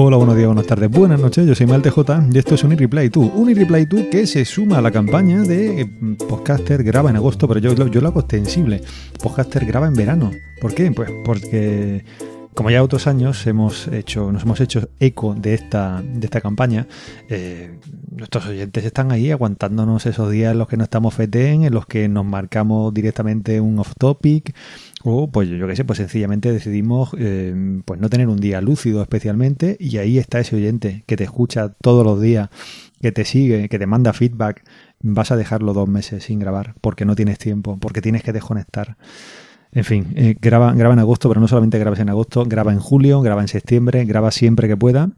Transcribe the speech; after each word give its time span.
Hola, 0.00 0.16
buenos 0.16 0.36
días, 0.36 0.46
buenas 0.46 0.64
tardes, 0.68 0.88
buenas 0.88 1.18
noches. 1.18 1.44
Yo 1.44 1.56
soy 1.56 1.66
Malte 1.66 1.90
J 1.90 2.28
y 2.30 2.38
esto 2.38 2.54
es 2.54 2.62
un 2.62 2.70
Reply 2.70 3.08
2. 3.08 3.32
Un 3.34 3.52
Reply 3.52 3.84
2 3.84 4.02
que 4.12 4.28
se 4.28 4.44
suma 4.44 4.78
a 4.78 4.80
la 4.80 4.92
campaña 4.92 5.42
de 5.42 5.86
mm, 5.86 6.14
Podcaster 6.28 6.84
graba 6.84 7.10
en 7.10 7.16
agosto, 7.16 7.48
pero 7.48 7.58
yo, 7.58 7.74
yo 7.74 8.00
lo 8.00 8.06
hago 8.06 8.20
extensible. 8.20 8.80
Podcaster 9.20 9.66
graba 9.66 9.88
en 9.88 9.94
verano. 9.94 10.30
¿Por 10.60 10.72
qué? 10.72 10.92
Pues 10.92 11.10
porque 11.24 12.04
como 12.58 12.70
ya 12.70 12.82
otros 12.82 13.06
años 13.06 13.46
hemos 13.46 13.86
hecho, 13.86 14.32
nos 14.32 14.42
hemos 14.42 14.60
hecho 14.60 14.88
eco 14.98 15.32
de 15.32 15.54
esta, 15.54 16.02
de 16.02 16.26
esta 16.26 16.40
campaña, 16.40 16.88
eh, 17.28 17.78
nuestros 18.10 18.46
oyentes 18.46 18.84
están 18.84 19.12
ahí 19.12 19.30
aguantándonos 19.30 20.06
esos 20.06 20.28
días 20.32 20.50
en 20.50 20.58
los 20.58 20.66
que 20.66 20.76
no 20.76 20.82
estamos 20.82 21.14
feten, 21.14 21.62
en 21.62 21.72
los 21.72 21.86
que 21.86 22.08
nos 22.08 22.24
marcamos 22.24 22.92
directamente 22.92 23.60
un 23.60 23.78
off 23.78 23.92
topic, 23.96 24.56
o 25.04 25.30
pues 25.30 25.48
yo 25.48 25.68
qué 25.68 25.76
sé, 25.76 25.84
pues 25.84 25.98
sencillamente 25.98 26.50
decidimos 26.50 27.10
eh, 27.16 27.80
pues 27.84 28.00
no 28.00 28.10
tener 28.10 28.26
un 28.26 28.40
día 28.40 28.60
lúcido 28.60 29.02
especialmente, 29.02 29.76
y 29.78 29.98
ahí 29.98 30.18
está 30.18 30.40
ese 30.40 30.56
oyente 30.56 31.04
que 31.06 31.16
te 31.16 31.22
escucha 31.22 31.74
todos 31.80 32.04
los 32.04 32.20
días, 32.20 32.48
que 33.00 33.12
te 33.12 33.24
sigue, 33.24 33.68
que 33.68 33.78
te 33.78 33.86
manda 33.86 34.12
feedback, 34.12 34.64
vas 35.00 35.30
a 35.30 35.36
dejarlo 35.36 35.74
dos 35.74 35.88
meses 35.88 36.24
sin 36.24 36.40
grabar, 36.40 36.74
porque 36.80 37.04
no 37.04 37.14
tienes 37.14 37.38
tiempo, 37.38 37.78
porque 37.78 38.02
tienes 38.02 38.24
que 38.24 38.32
desconectar. 38.32 38.96
En 39.72 39.84
fin, 39.84 40.12
eh, 40.16 40.34
graba, 40.40 40.72
graba 40.72 40.94
en 40.94 41.00
agosto, 41.00 41.28
pero 41.28 41.40
no 41.40 41.48
solamente 41.48 41.78
grabas 41.78 42.00
en 42.00 42.08
agosto, 42.08 42.44
graba 42.44 42.72
en 42.72 42.80
julio, 42.80 43.20
graba 43.20 43.42
en 43.42 43.48
septiembre, 43.48 44.04
graba 44.04 44.30
siempre 44.30 44.68
que 44.68 44.76
pueda 44.76 45.10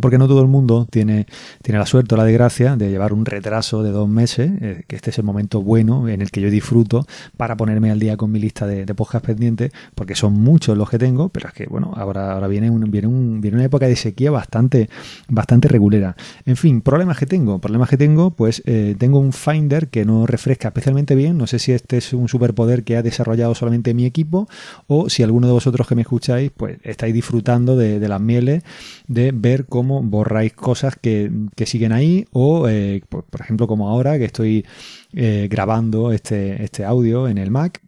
porque 0.00 0.18
no 0.18 0.28
todo 0.28 0.42
el 0.42 0.48
mundo 0.48 0.86
tiene, 0.90 1.26
tiene 1.62 1.78
la 1.78 1.86
suerte 1.86 2.14
o 2.14 2.18
la 2.18 2.24
desgracia 2.24 2.76
de 2.76 2.90
llevar 2.90 3.12
un 3.12 3.24
retraso 3.24 3.82
de 3.82 3.90
dos 3.90 4.08
meses, 4.08 4.50
eh, 4.60 4.82
que 4.86 4.96
este 4.96 5.10
es 5.10 5.18
el 5.18 5.24
momento 5.24 5.62
bueno 5.62 6.08
en 6.08 6.22
el 6.22 6.30
que 6.30 6.40
yo 6.40 6.50
disfruto 6.50 7.06
para 7.36 7.56
ponerme 7.56 7.90
al 7.90 7.98
día 7.98 8.16
con 8.16 8.30
mi 8.30 8.38
lista 8.38 8.66
de, 8.66 8.84
de 8.84 8.94
pendientes, 8.94 9.72
porque 9.94 10.14
son 10.14 10.34
muchos 10.34 10.76
los 10.76 10.90
que 10.90 10.98
tengo, 10.98 11.28
pero 11.28 11.48
es 11.48 11.54
que 11.54 11.66
bueno, 11.66 11.92
ahora, 11.96 12.32
ahora 12.32 12.46
viene, 12.48 12.70
un, 12.70 12.90
viene, 12.90 13.08
un, 13.08 13.40
viene 13.40 13.56
una 13.56 13.64
época 13.64 13.86
de 13.86 13.96
sequía 13.96 14.30
bastante, 14.30 14.88
bastante 15.28 15.68
regulera. 15.68 16.16
En 16.44 16.56
fin, 16.56 16.80
problemas 16.80 17.18
que 17.18 17.26
tengo, 17.26 17.58
problemas 17.58 17.88
que 17.88 17.96
tengo, 17.96 18.30
pues 18.30 18.62
eh, 18.66 18.94
tengo 18.98 19.18
un 19.18 19.32
Finder 19.32 19.88
que 19.88 20.04
no 20.04 20.26
refresca 20.26 20.68
especialmente 20.68 21.14
bien, 21.14 21.38
no 21.38 21.46
sé 21.46 21.58
si 21.58 21.72
este 21.72 21.98
es 21.98 22.12
un 22.12 22.28
superpoder 22.28 22.84
que 22.84 22.96
ha 22.96 23.02
desarrollado 23.02 23.54
solamente 23.54 23.94
mi 23.94 24.04
equipo 24.04 24.48
o 24.86 25.08
si 25.08 25.22
alguno 25.22 25.46
de 25.46 25.52
vosotros 25.52 25.86
que 25.86 25.94
me 25.94 26.02
escucháis, 26.02 26.50
pues 26.56 26.78
estáis 26.82 27.14
disfrutando 27.14 27.76
de, 27.76 27.98
de 27.98 28.08
las 28.08 28.20
mieles 28.20 28.62
de 29.06 29.32
ver 29.32 29.66
cómo 29.66 29.77
borráis 29.82 30.52
cosas 30.52 30.96
que, 30.96 31.30
siguen 31.66 31.92
ahí 31.92 32.26
o, 32.32 32.68
eh, 32.68 33.02
por, 33.08 33.24
ejemplo, 33.40 33.66
como 33.66 33.88
ahora 33.88 34.18
que 34.18 34.24
estoy 34.24 34.66
eh, 35.12 35.48
grabando 35.50 36.12
este, 36.12 36.62
este 36.62 36.84
audio 36.84 37.28
en 37.28 37.38
el 37.38 37.50
Mac 37.50 37.82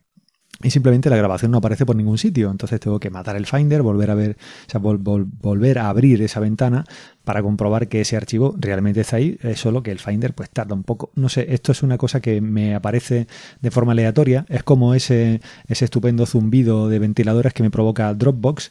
y 0.62 0.70
simplemente 0.70 1.08
la 1.08 1.16
grabación 1.16 1.50
no 1.50 1.58
aparece 1.58 1.86
por 1.86 1.96
ningún 1.96 2.18
sitio. 2.18 2.50
Entonces 2.50 2.80
tengo 2.80 3.00
que 3.00 3.08
matar 3.08 3.34
el 3.36 3.46
Finder, 3.46 3.80
volver 3.80 4.10
a 4.10 4.14
ver, 4.14 4.36
o 4.66 4.70
sea, 4.70 4.78
volver 4.78 5.78
a 5.78 5.88
abrir 5.88 6.20
esa 6.20 6.38
ventana 6.38 6.84
para 7.24 7.42
comprobar 7.42 7.88
que 7.88 8.02
ese 8.02 8.16
archivo 8.16 8.54
realmente 8.58 9.00
está 9.00 9.16
ahí. 9.16 9.38
Es 9.42 9.58
solo 9.58 9.82
que 9.82 9.90
el 9.90 9.98
Finder 9.98 10.34
pues 10.34 10.50
tarda 10.50 10.74
un 10.74 10.82
poco. 10.82 11.12
No 11.14 11.30
sé, 11.30 11.46
esto 11.54 11.72
es 11.72 11.82
una 11.82 11.96
cosa 11.96 12.20
que 12.20 12.42
me 12.42 12.74
aparece 12.74 13.26
de 13.62 13.70
forma 13.70 13.92
aleatoria. 13.92 14.44
Es 14.50 14.62
como 14.62 14.92
ese, 14.92 15.40
ese 15.66 15.86
estupendo 15.86 16.26
zumbido 16.26 16.90
de 16.90 16.98
ventiladores 16.98 17.54
que 17.54 17.62
me 17.62 17.70
provoca 17.70 18.12
Dropbox 18.12 18.70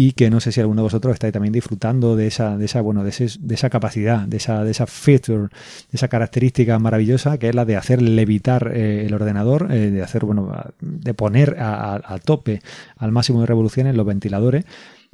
y 0.00 0.12
que 0.12 0.30
no 0.30 0.38
sé 0.38 0.52
si 0.52 0.60
alguno 0.60 0.82
de 0.82 0.84
vosotros 0.84 1.14
estáis 1.14 1.32
también 1.32 1.52
disfrutando 1.52 2.14
de 2.14 2.28
esa, 2.28 2.56
de 2.56 2.66
esa, 2.66 2.80
bueno, 2.82 3.02
de, 3.02 3.10
de 3.40 3.54
esa 3.56 3.68
capacidad, 3.68 4.28
de 4.28 4.36
esa, 4.36 4.62
de 4.62 4.70
esa 4.70 4.86
feature, 4.86 5.48
de 5.48 5.96
esa 5.96 6.06
característica 6.06 6.78
maravillosa 6.78 7.36
que 7.38 7.48
es 7.48 7.54
la 7.56 7.64
de 7.64 7.74
hacer 7.74 8.00
levitar 8.00 8.70
eh, 8.76 9.06
el 9.06 9.12
ordenador, 9.12 9.72
eh, 9.72 9.90
de 9.90 10.00
hacer, 10.00 10.24
bueno, 10.24 10.54
de 10.80 11.14
poner 11.14 11.56
a, 11.58 12.16
tope 12.24 12.62
al 12.96 13.10
máximo 13.10 13.40
de 13.40 13.46
revoluciones 13.46 13.96
los 13.96 14.06
ventiladores 14.06 14.66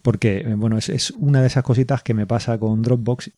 porque 0.03 0.41
eh, 0.41 0.55
bueno, 0.55 0.77
es, 0.77 0.91
es, 0.91 1.13
una 1.13 1.41
de 1.41 1.47
esas 1.47 1.65
cositas 1.65 2.03
que 2.03 2.13
me 2.13 2.27
pasa 2.27 2.59
con 2.59 2.83
Dropbox 2.83 3.31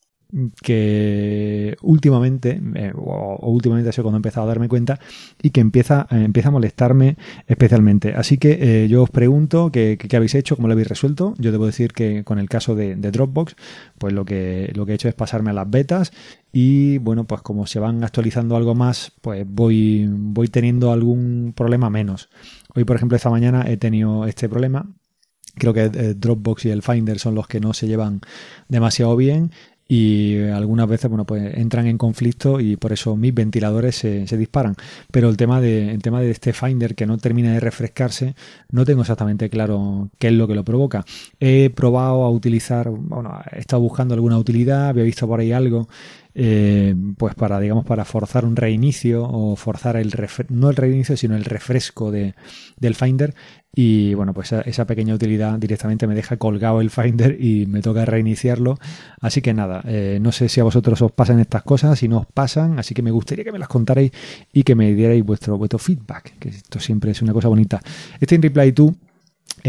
que 0.61 1.77
últimamente, 1.81 2.61
eh, 2.75 2.91
o, 2.95 3.49
últimamente 3.49 3.89
ha 3.89 3.91
sido 3.91 4.03
cuando 4.03 4.17
he 4.17 4.19
empezado 4.19 4.45
a 4.45 4.47
darme 4.47 4.67
cuenta, 4.67 4.99
y 5.41 5.51
que 5.51 5.61
empieza, 5.61 6.07
eh, 6.11 6.23
empieza 6.23 6.49
a 6.49 6.51
molestarme 6.51 7.17
especialmente. 7.47 8.13
Así 8.13 8.37
que 8.37 8.83
eh, 8.83 8.87
yo 8.87 9.03
os 9.03 9.09
pregunto 9.09 9.71
qué, 9.71 9.97
habéis 10.13 10.35
hecho, 10.35 10.55
cómo 10.55 10.67
lo 10.67 10.73
habéis 10.73 10.89
resuelto. 10.89 11.33
Yo 11.37 11.51
debo 11.51 11.65
decir 11.65 11.93
que 11.93 12.23
con 12.23 12.39
el 12.39 12.49
caso 12.49 12.75
de, 12.75 12.95
Dropbox, 12.95 13.55
pues 13.97 14.13
lo 14.13 14.25
que, 14.25 14.71
lo 14.75 14.85
que 14.85 14.91
he 14.91 14.95
hecho 14.95 15.07
es 15.07 15.15
pasarme 15.15 15.51
a 15.51 15.53
las 15.53 15.69
betas 15.69 16.11
y 16.51 16.97
bueno, 16.97 17.25
pues 17.25 17.41
como 17.41 17.65
se 17.65 17.79
van 17.79 18.03
actualizando 18.03 18.57
algo 18.57 18.75
más, 18.75 19.13
pues 19.21 19.45
voy, 19.47 20.07
voy 20.09 20.49
teniendo 20.49 20.91
algún 20.91 21.53
problema 21.55 21.89
menos. 21.89 22.29
Hoy, 22.75 22.83
por 22.83 22.97
ejemplo, 22.97 23.15
esta 23.15 23.29
mañana 23.29 23.63
he 23.67 23.77
tenido 23.77 24.25
este 24.25 24.49
problema. 24.49 24.85
Creo 25.55 25.73
que 25.73 25.89
Dropbox 25.89 26.65
y 26.65 26.69
el 26.69 26.83
Finder 26.83 27.17
son 27.17 27.33
los 27.33 27.47
que 27.47 27.59
no 27.59 27.73
se 27.73 27.87
llevan 27.87 28.21
demasiado 28.67 29.15
bien 29.15 29.51
y 29.87 30.39
algunas 30.49 30.87
veces 30.87 31.09
bueno 31.09 31.25
pues 31.25 31.57
entran 31.57 31.87
en 31.87 31.97
conflicto 31.97 32.59
y 32.59 32.75
por 32.75 32.91
eso 32.91 33.15
mis 33.15 33.33
ventiladores 33.33 33.95
se, 33.95 34.37
disparan. 34.37 34.75
Pero 35.11 35.29
el 35.29 35.37
tema 35.37 35.61
de 35.61 35.91
el 35.91 36.01
tema 36.01 36.21
de 36.21 36.31
este 36.31 36.53
Finder 36.53 36.95
que 36.95 37.05
no 37.05 37.17
termina 37.17 37.53
de 37.53 37.59
refrescarse 37.59 38.35
no 38.69 38.85
tengo 38.85 39.01
exactamente 39.01 39.49
claro 39.49 40.09
qué 40.19 40.27
es 40.27 40.33
lo 40.33 40.47
que 40.47 40.55
lo 40.55 40.63
provoca. 40.63 41.05
He 41.39 41.69
probado 41.69 42.23
a 42.23 42.31
utilizar 42.31 42.89
bueno 42.89 43.41
he 43.51 43.59
estado 43.59 43.81
buscando 43.81 44.13
alguna 44.13 44.37
utilidad 44.37 44.89
había 44.89 45.03
visto 45.03 45.27
por 45.27 45.39
ahí 45.39 45.51
algo 45.51 45.87
eh, 46.39 46.93
pues 47.17 47.33
para 47.33 47.59
digamos 47.59 47.83
para 47.83 48.05
forzar 48.05 48.45
un 48.45 48.55
reinicio 48.55 49.23
o 49.23 49.55
forzar 49.55 49.97
el 49.97 50.13
no 50.49 50.69
el 50.69 50.75
reinicio 50.75 51.17
sino 51.17 51.35
el 51.35 51.43
refresco 51.43 52.11
de, 52.11 52.35
del 52.79 52.93
Finder. 52.93 53.33
Y 53.73 54.13
bueno 54.13 54.35
pues 54.35 54.51
esa, 54.51 54.85
pequeña 54.85 55.15
utilidad 55.15 55.57
directamente 55.57 56.05
me 56.05 56.13
deja 56.13 56.37
colgado 56.37 56.79
el 56.79 56.91
Finder 56.91 57.43
y 57.43 57.65
me 57.65 57.81
toca 57.81 58.05
reiniciarlo. 58.05 58.77
Así 59.19 59.41
que 59.41 59.55
nada 59.55 59.81
eh, 59.87 60.19
no 60.21 60.31
sé 60.31 60.47
si 60.47 60.59
a 60.59 60.63
vosotros 60.63 61.01
os 61.01 61.11
pasan 61.11 61.39
estas 61.39 61.63
cosas 61.63 61.97
si 61.97 62.07
no 62.07 62.19
os 62.19 62.27
pasan 62.27 62.77
así 62.77 62.93
que 62.93 63.01
me 63.01 63.09
gustaría 63.09 63.43
que 63.43 63.51
me 63.51 63.57
las 63.57 63.67
contarais 63.67 64.11
y 64.53 64.61
que 64.61 64.75
me 64.75 64.93
dierais 64.93 65.25
vuestro 65.25 65.57
vuestro 65.57 65.79
feedback 65.79 66.37
que 66.37 66.49
esto 66.49 66.79
siempre 66.79 67.11
es 67.11 67.21
una 67.23 67.33
cosa 67.33 67.47
bonita. 67.47 67.81
Este 68.19 68.35
in 68.35 68.43
reply 68.43 68.71
to 68.73 68.93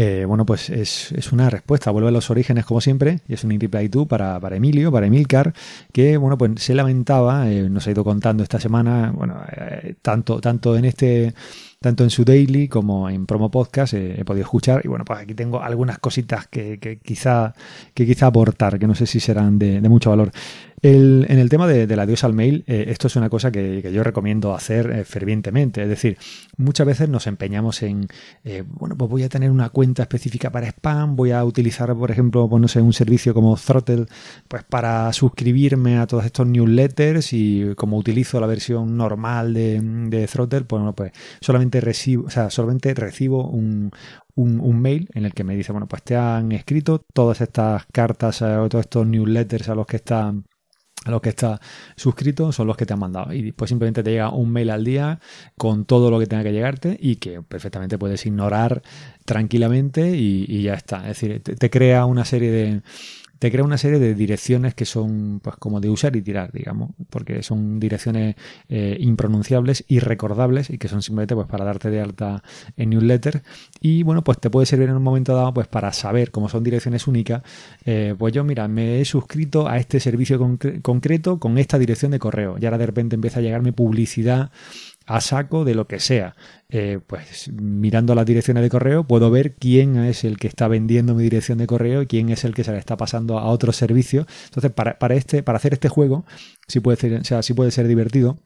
eh, 0.01 0.23
bueno, 0.23 0.45
pues 0.45 0.69
es, 0.69 1.11
una 1.33 1.49
respuesta, 1.49 1.91
vuelve 1.91 2.07
a 2.07 2.11
los 2.11 2.29
orígenes 2.29 2.63
como 2.63 2.79
siempre, 2.79 3.19
y 3.27 3.33
es 3.33 3.43
un 3.43 3.59
reply 3.59 3.89
to 3.89 4.05
para, 4.05 4.39
para 4.39 4.55
Emilio, 4.55 4.93
para 4.93 5.07
Emilcar, 5.07 5.53
que 5.91 6.15
bueno, 6.15 6.37
pues 6.37 6.63
se 6.63 6.73
lamentaba, 6.73 7.51
eh, 7.51 7.69
nos 7.69 7.85
ha 7.85 7.91
ido 7.91 8.05
contando 8.05 8.41
esta 8.41 8.61
semana, 8.61 9.11
bueno, 9.13 9.41
eh, 9.51 9.95
tanto, 10.01 10.39
tanto 10.39 10.77
en 10.77 10.85
este 10.85 11.33
tanto 11.81 12.03
en 12.03 12.09
su 12.09 12.25
daily 12.25 12.67
como 12.67 13.09
en 13.09 13.25
promo 13.25 13.51
podcast 13.51 13.93
he 13.93 14.23
podido 14.25 14.43
escuchar. 14.43 14.81
Y 14.83 14.89
bueno 14.89 15.05
pues 15.05 15.19
aquí 15.19 15.33
tengo 15.33 15.61
algunas 15.61 15.97
cositas 15.99 16.45
que, 16.47 16.99
quizá 17.01 17.53
que 17.93 18.05
quizá 18.05 18.27
aportar 18.27 18.77
que 18.79 18.85
no 18.85 18.95
sé 18.95 19.05
si 19.05 19.21
serán 19.21 19.57
de 19.57 19.79
mucho 19.87 20.09
valor 20.09 20.31
el, 20.81 21.25
en 21.29 21.39
el 21.39 21.49
tema 21.49 21.67
de, 21.67 21.87
la 21.95 22.03
adiós 22.03 22.23
al 22.23 22.33
mail, 22.33 22.63
eh, 22.67 22.85
esto 22.87 23.07
es 23.07 23.15
una 23.15 23.29
cosa 23.29 23.51
que, 23.51 23.81
yo 23.91 24.03
recomiendo 24.03 24.53
hacer 24.53 24.89
eh, 24.91 25.03
fervientemente. 25.03 25.83
Es 25.83 25.89
decir, 25.89 26.17
muchas 26.57 26.87
veces 26.87 27.09
nos 27.09 27.27
empeñamos 27.27 27.83
en, 27.83 28.07
eh, 28.43 28.63
bueno, 28.65 28.95
pues 28.97 29.09
voy 29.09 29.23
a 29.23 29.29
tener 29.29 29.51
una 29.51 29.69
cuenta 29.69 30.03
específica 30.03 30.51
para 30.51 30.67
spam, 30.67 31.15
voy 31.15 31.31
a 31.31 31.43
utilizar, 31.43 31.95
por 31.95 32.11
ejemplo, 32.11 32.47
pues 32.49 32.61
no 32.61 32.67
sé, 32.67 32.81
un 32.81 32.93
servicio 32.93 33.33
como 33.33 33.55
Throttle, 33.57 34.05
pues 34.47 34.63
para 34.63 35.11
suscribirme 35.13 35.97
a 35.97 36.07
todos 36.07 36.25
estos 36.25 36.47
newsletters 36.47 37.33
y 37.33 37.73
como 37.75 37.97
utilizo 37.97 38.39
la 38.39 38.47
versión 38.47 38.95
normal 38.95 39.53
de, 39.53 39.79
de 39.81 40.27
Throttle, 40.27 40.61
pues 40.61 40.79
bueno, 40.79 40.93
pues 40.93 41.11
solamente 41.41 41.81
recibo, 41.81 42.25
o 42.25 42.29
sea, 42.29 42.49
solamente 42.49 42.93
recibo 42.93 43.47
un, 43.47 43.91
un, 44.35 44.81
mail 44.81 45.09
en 45.13 45.25
el 45.25 45.33
que 45.33 45.43
me 45.43 45.55
dice, 45.55 45.71
bueno, 45.71 45.87
pues 45.87 46.03
te 46.03 46.15
han 46.15 46.51
escrito 46.51 47.03
todas 47.13 47.41
estas 47.41 47.85
cartas 47.91 48.41
o 48.41 48.69
todos 48.69 48.85
estos 48.85 49.05
newsletters 49.05 49.69
a 49.69 49.75
los 49.75 49.85
que 49.85 49.97
están 49.97 50.45
a 51.09 51.11
los 51.11 51.21
que 51.21 51.29
estás 51.29 51.59
suscrito 51.95 52.51
son 52.51 52.67
los 52.67 52.77
que 52.77 52.85
te 52.85 52.93
han 52.93 52.99
mandado. 52.99 53.33
Y 53.33 53.51
pues 53.51 53.69
simplemente 53.69 54.03
te 54.03 54.11
llega 54.11 54.29
un 54.29 54.51
mail 54.51 54.69
al 54.69 54.83
día 54.83 55.19
con 55.57 55.85
todo 55.85 56.09
lo 56.09 56.19
que 56.19 56.27
tenga 56.27 56.43
que 56.43 56.53
llegarte 56.53 56.97
y 56.99 57.17
que 57.17 57.41
perfectamente 57.41 57.97
puedes 57.97 58.25
ignorar 58.25 58.81
tranquilamente 59.25 60.15
y, 60.15 60.61
ya 60.63 60.73
está. 60.73 61.09
Es 61.09 61.19
decir, 61.19 61.41
te 61.41 61.69
crea 61.69 62.05
una 62.05 62.25
serie 62.25 62.51
de, 62.51 62.81
te 63.39 63.49
crea 63.51 63.63
una 63.63 63.77
serie 63.77 63.99
de 63.99 64.13
direcciones 64.13 64.75
que 64.75 64.85
son 64.85 65.39
pues 65.41 65.55
como 65.55 65.79
de 65.79 65.89
usar 65.89 66.15
y 66.15 66.21
tirar, 66.21 66.51
digamos, 66.51 66.91
porque 67.09 67.41
son 67.41 67.79
direcciones 67.79 68.35
eh, 68.67 68.97
impronunciables, 68.99 69.85
irrecordables 69.87 70.69
y 70.69 70.77
que 70.77 70.89
son 70.89 71.01
simplemente 71.01 71.35
pues 71.35 71.47
para 71.47 71.63
darte 71.63 71.89
de 71.89 72.01
alta 72.01 72.43
en 72.75 72.89
newsletter. 72.89 73.41
Y 73.79 74.03
bueno, 74.03 74.23
pues 74.23 74.39
te 74.39 74.49
puede 74.49 74.65
servir 74.65 74.89
en 74.89 74.95
un 74.95 75.03
momento 75.03 75.33
dado 75.33 75.53
pues 75.53 75.67
para 75.67 75.93
saber 75.93 76.31
cómo 76.31 76.49
son 76.49 76.63
direcciones 76.63 77.07
únicas, 77.07 77.41
eh, 77.85 78.13
pues 78.17 78.33
yo 78.33 78.43
mira, 78.43 78.67
me 78.67 78.99
he 78.99 79.05
suscrito 79.05 79.67
a 79.67 79.77
este 79.77 79.99
servicio 79.99 80.39
concreto 80.81 81.39
con 81.39 81.57
esta 81.57 81.79
dirección 81.79 82.11
de 82.11 82.19
correo. 82.19 82.57
Y 82.59 82.65
ahora 82.65 82.77
de 82.77 82.85
repente 82.85 83.15
empieza 83.15 83.39
a 83.39 83.41
llegarme 83.41 83.71
publicidad 83.71 84.51
a 85.09 85.21
saco 85.21 85.65
de 85.65 85.73
lo 85.73 85.87
que 85.87 85.99
sea. 85.99 86.35
Eh, 86.69 86.99
pues 87.05 87.51
mirando 87.51 88.13
las 88.13 88.27
direcciones 88.27 88.61
de 88.61 88.69
correo 88.69 89.03
puedo 89.03 89.31
ver 89.31 89.55
quién 89.55 89.97
es 89.97 90.23
el 90.23 90.37
que 90.37 90.47
está 90.47 90.67
vendiendo 90.67 91.15
mi 91.15 91.23
dirección 91.23 91.57
de 91.57 91.65
correo 91.65 92.03
y 92.03 92.07
quién 92.07 92.29
es 92.29 92.45
el 92.45 92.53
que 92.53 92.63
se 92.63 92.71
la 92.71 92.77
está 92.77 92.95
pasando 92.95 93.39
a 93.39 93.45
otro 93.45 93.73
servicio. 93.73 94.27
Entonces, 94.45 94.71
para, 94.71 94.99
para, 94.99 95.15
este, 95.15 95.41
para 95.41 95.57
hacer 95.57 95.73
este 95.73 95.89
juego, 95.89 96.25
sí 96.67 96.79
puede 96.79 96.97
ser, 96.97 97.19
o 97.19 97.23
sea, 97.23 97.41
sí 97.41 97.53
puede 97.55 97.71
ser 97.71 97.87
divertido 97.87 98.37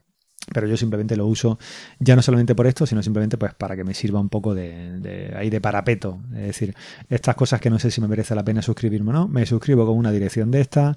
pero 0.52 0.66
yo 0.66 0.76
simplemente 0.76 1.16
lo 1.16 1.26
uso 1.26 1.58
ya 1.98 2.16
no 2.16 2.22
solamente 2.22 2.54
por 2.54 2.66
esto, 2.66 2.86
sino 2.86 3.02
simplemente 3.02 3.38
pues 3.38 3.54
para 3.54 3.76
que 3.76 3.84
me 3.84 3.94
sirva 3.94 4.20
un 4.20 4.28
poco 4.28 4.54
de, 4.54 5.32
ahí 5.36 5.50
de 5.50 5.60
parapeto. 5.60 6.20
Es 6.34 6.46
decir, 6.46 6.74
estas 7.08 7.34
cosas 7.34 7.60
que 7.60 7.70
no 7.70 7.78
sé 7.78 7.90
si 7.90 8.00
me 8.00 8.08
merece 8.08 8.34
la 8.34 8.44
pena 8.44 8.62
suscribirme 8.62 9.10
o 9.10 9.12
no, 9.12 9.28
me 9.28 9.46
suscribo 9.46 9.86
con 9.86 9.96
una 9.96 10.12
dirección 10.12 10.50
de 10.50 10.60
esta, 10.60 10.96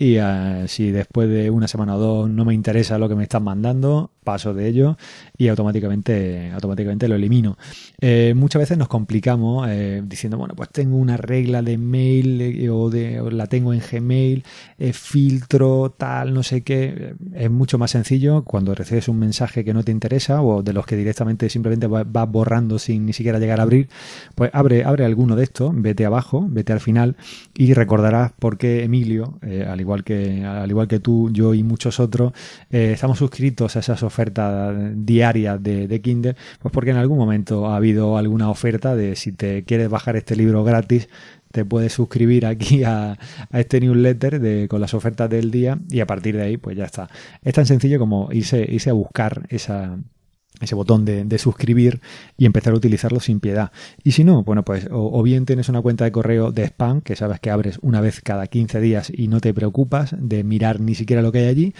y 0.00 0.14
eh, 0.16 0.64
si 0.68 0.92
después 0.92 1.28
de 1.28 1.50
una 1.50 1.66
semana 1.66 1.96
o 1.96 1.98
dos 1.98 2.30
no 2.30 2.44
me 2.44 2.54
interesa 2.54 2.98
lo 2.98 3.08
que 3.08 3.16
me 3.16 3.24
están 3.24 3.42
mandando, 3.42 4.12
paso 4.22 4.54
de 4.54 4.68
ello 4.68 4.96
y 5.36 5.48
automáticamente, 5.48 6.52
automáticamente 6.52 7.08
lo 7.08 7.16
elimino. 7.16 7.58
Eh, 8.00 8.32
muchas 8.36 8.60
veces 8.60 8.78
nos 8.78 8.86
complicamos 8.86 9.66
eh, 9.68 10.00
diciendo, 10.06 10.38
bueno, 10.38 10.54
pues 10.54 10.68
tengo 10.70 10.96
una 10.96 11.16
regla 11.16 11.62
de 11.62 11.78
mail 11.78 12.70
o, 12.70 12.90
de, 12.90 13.20
la 13.32 13.48
tengo 13.48 13.74
en 13.74 13.80
Gmail, 13.80 14.44
filtro, 14.92 15.92
tal, 15.98 16.32
no 16.32 16.44
sé 16.44 16.62
qué. 16.62 17.14
Es 17.34 17.50
mucho 17.50 17.76
más 17.76 17.90
sencillo 17.90 18.44
cuando 18.44 18.76
recibes 18.88 19.08
un 19.08 19.18
mensaje 19.18 19.64
que 19.64 19.74
no 19.74 19.82
te 19.82 19.92
interesa 19.92 20.42
o 20.42 20.62
de 20.62 20.72
los 20.72 20.86
que 20.86 20.96
directamente 20.96 21.48
simplemente 21.50 21.86
vas 21.86 22.30
borrando 22.30 22.78
sin 22.78 23.06
ni 23.06 23.12
siquiera 23.12 23.38
llegar 23.38 23.60
a 23.60 23.64
abrir, 23.64 23.88
pues 24.34 24.50
abre, 24.54 24.84
abre 24.84 25.04
alguno 25.04 25.36
de 25.36 25.44
estos, 25.44 25.72
vete 25.74 26.06
abajo, 26.06 26.46
vete 26.48 26.72
al 26.72 26.80
final 26.80 27.16
y 27.54 27.74
recordarás 27.74 28.32
por 28.38 28.58
qué 28.58 28.84
Emilio, 28.84 29.38
al 29.42 29.80
igual 29.80 29.88
igual 29.88 30.04
que, 30.04 30.44
al 30.44 30.70
igual 30.70 30.86
que 30.86 31.00
tú, 31.00 31.30
yo 31.32 31.54
y 31.54 31.62
muchos 31.62 31.98
otros, 31.98 32.32
eh, 32.70 32.92
estamos 32.92 33.18
suscritos 33.18 33.74
a 33.76 33.80
esas 33.80 34.02
ofertas 34.02 34.76
diarias 34.94 35.62
de, 35.62 35.88
de, 35.88 36.00
Kindle, 36.02 36.36
pues 36.60 36.72
porque 36.72 36.90
en 36.90 36.98
algún 36.98 37.16
momento 37.16 37.68
ha 37.68 37.76
habido 37.76 38.18
alguna 38.18 38.50
oferta 38.50 38.94
de 38.94 39.16
si 39.16 39.32
te 39.32 39.64
quieres 39.64 39.88
bajar 39.88 40.16
este 40.16 40.36
libro 40.36 40.62
gratis, 40.62 41.08
te 41.50 41.64
puedes 41.64 41.92
suscribir 41.92 42.46
aquí 42.46 42.84
a, 42.84 43.18
este 43.52 43.80
newsletter 43.80 44.40
de, 44.40 44.68
con 44.68 44.80
las 44.80 44.94
ofertas 44.94 45.30
del 45.30 45.50
día 45.50 45.78
y 45.90 46.00
a 46.00 46.06
partir 46.06 46.36
de 46.36 46.42
ahí, 46.42 46.56
pues 46.56 46.76
ya 46.76 46.84
está. 46.84 47.08
Es 47.42 47.54
tan 47.54 47.66
sencillo 47.66 47.98
como 47.98 48.28
irse, 48.32 48.66
irse 48.68 48.90
a 48.90 48.94
buscar 48.94 49.46
ese 49.50 50.74
botón 50.74 51.04
de, 51.04 51.38
suscribir 51.38 52.00
y 52.36 52.46
empezar 52.46 52.72
a 52.72 52.76
utilizarlo 52.76 53.20
sin 53.20 53.40
piedad. 53.40 53.72
Y 54.02 54.12
si 54.12 54.24
no, 54.24 54.42
bueno, 54.44 54.64
pues 54.64 54.88
o, 54.90 55.22
bien 55.22 55.46
tienes 55.46 55.68
una 55.68 55.80
cuenta 55.80 56.04
de 56.04 56.12
correo 56.12 56.52
de 56.52 56.64
spam 56.64 57.00
que 57.00 57.16
sabes 57.16 57.40
que 57.40 57.50
abres 57.50 57.78
una 57.82 58.00
vez 58.00 58.20
cada 58.20 58.46
15 58.46 58.80
días 58.80 59.12
y 59.14 59.28
no 59.28 59.40
te 59.40 59.54
preocupas 59.54 60.14
de 60.18 60.44
mirar 60.44 60.80
ni 60.80 60.94
siquiera 60.94 61.22
lo 61.22 61.32
que 61.32 61.38
hay 61.40 61.46
allí, 61.46 61.74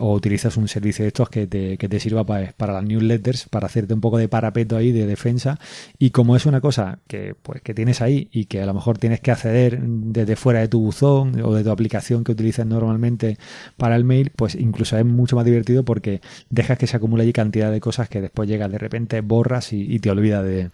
o 0.00 0.14
utilizas 0.14 0.56
un 0.56 0.68
servicio 0.68 1.04
de 1.04 1.08
estos 1.08 1.28
que 1.28 1.46
te, 1.46 1.76
que 1.76 1.88
te 1.88 2.00
sirva 2.00 2.24
para, 2.24 2.52
para, 2.52 2.72
las 2.72 2.84
newsletters, 2.84 3.48
para 3.48 3.66
hacerte 3.66 3.92
un 3.92 4.00
poco 4.00 4.18
de 4.18 4.28
parapeto 4.28 4.76
ahí 4.76 4.92
de 4.92 5.06
defensa. 5.06 5.58
Y 5.98 6.10
como 6.10 6.34
es 6.36 6.46
una 6.46 6.60
cosa 6.60 6.98
que, 7.06 7.34
pues, 7.42 7.60
que 7.62 7.74
tienes 7.74 8.00
ahí 8.00 8.28
y 8.32 8.46
que 8.46 8.62
a 8.62 8.66
lo 8.66 8.74
mejor 8.74 8.98
tienes 8.98 9.20
que 9.20 9.30
acceder 9.30 9.80
desde 9.82 10.36
fuera 10.36 10.60
de 10.60 10.68
tu 10.68 10.80
buzón 10.80 11.40
o 11.42 11.54
de 11.54 11.62
tu 11.62 11.70
aplicación 11.70 12.24
que 12.24 12.32
utilizas 12.32 12.66
normalmente 12.66 13.38
para 13.76 13.96
el 13.96 14.04
mail, 14.04 14.32
pues 14.34 14.54
incluso 14.54 14.96
es 14.96 15.04
mucho 15.04 15.36
más 15.36 15.44
divertido 15.44 15.84
porque 15.84 16.20
dejas 16.50 16.78
que 16.78 16.86
se 16.86 16.96
acumule 16.96 17.22
allí 17.22 17.32
cantidad 17.32 17.70
de 17.70 17.80
cosas 17.80 18.08
que 18.08 18.20
después 18.20 18.48
llegas 18.48 18.70
de 18.70 18.78
repente, 18.78 19.20
borras 19.20 19.72
y, 19.72 19.98
te 19.98 20.10
olvidas 20.10 20.44
de, 20.44 20.70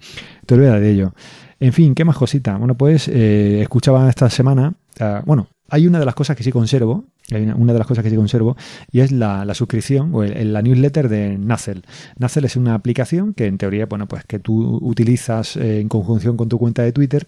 te 0.47 0.57
de 0.57 0.91
ello. 0.91 1.15
En 1.61 1.73
fin, 1.73 1.95
¿qué 1.95 2.05
más 2.05 2.17
cosita? 2.17 2.57
Bueno, 2.57 2.77
pues 2.77 3.09
eh, 3.09 3.61
escuchaba 3.63 4.09
esta 4.09 4.29
semana, 4.31 4.75
uh, 5.01 5.25
bueno, 5.25 5.49
hay 5.73 5.87
una 5.87 5.99
de 5.99 6.05
las 6.05 6.15
cosas 6.15 6.37
que 6.37 6.45
sí 6.45 6.53
conservo, 6.53 7.07
una, 7.31 7.73
de 7.73 7.79
las 7.79 7.89
cosas 7.89 8.05
que 8.05 8.11
sí 8.11 8.17
conservo, 8.17 8.59
y 8.91 9.01
es 9.01 9.11
la, 9.11 9.55
suscripción 9.55 10.15
o 10.15 10.23
la 10.23 10.61
newsletter 10.61 11.09
de 11.09 11.39
Nazel. 11.39 11.83
Nazel 12.19 12.45
es 12.45 12.57
una 12.57 12.75
aplicación 12.75 13.33
que 13.33 13.47
en 13.47 13.57
teoría, 13.57 13.87
bueno, 13.87 14.07
pues 14.07 14.25
que 14.27 14.39
tú 14.39 14.79
utilizas 14.83 15.57
eh, 15.57 15.81
en 15.81 15.89
conjunción 15.89 16.37
con 16.37 16.51
tu 16.51 16.59
cuenta 16.59 16.83
de 16.83 16.93
Twitter 16.93 17.27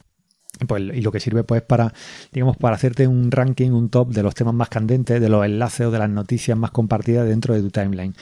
pues, 0.66 0.82
y 0.82 1.00
lo 1.00 1.12
que 1.12 1.20
sirve 1.20 1.44
pues 1.44 1.62
para, 1.62 1.93
digamos, 2.32 2.56
para 2.56 2.76
hacerte 2.76 3.06
un 3.06 3.31
ranking, 3.31 3.70
un 3.70 3.88
top 3.88 4.11
de 4.11 4.22
los 4.22 4.34
temas 4.34 4.55
más 4.55 4.69
candentes, 4.69 5.20
de 5.20 5.28
los 5.28 5.44
enlaces 5.44 5.87
o 5.87 5.90
de 5.90 5.99
las 5.99 6.11
noticias 6.11 6.56
más 6.56 6.70
compartidas 6.70 7.28
dentro 7.28 7.55
de 7.55 7.62
tu 7.62 7.70
timeline. 7.70 8.14